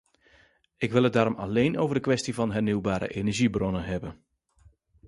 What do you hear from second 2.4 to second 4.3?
hernieuwbare energiebronnen hebben.